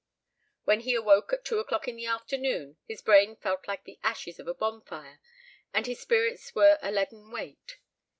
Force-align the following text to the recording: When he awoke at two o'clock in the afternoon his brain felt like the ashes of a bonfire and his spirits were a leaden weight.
When 0.63 0.79
he 0.79 0.95
awoke 0.95 1.31
at 1.31 1.45
two 1.45 1.59
o'clock 1.59 1.87
in 1.87 1.95
the 1.95 2.07
afternoon 2.07 2.75
his 2.87 3.03
brain 3.03 3.35
felt 3.35 3.67
like 3.67 3.83
the 3.83 3.99
ashes 4.01 4.39
of 4.39 4.47
a 4.47 4.53
bonfire 4.55 5.19
and 5.75 5.85
his 5.85 5.99
spirits 5.99 6.55
were 6.55 6.79
a 6.81 6.91
leaden 6.91 7.29
weight. 7.29 7.77